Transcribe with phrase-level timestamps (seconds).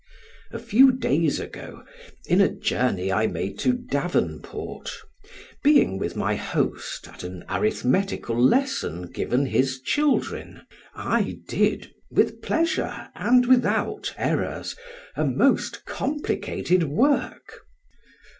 [0.49, 1.83] A few days ago,
[2.25, 4.89] in a journey I made to Davenport,
[5.63, 10.63] being with my host at an arithmetical lesson given his children,
[10.95, 14.75] I did (with pleasure, and without errors)
[15.15, 17.59] a most complicated work.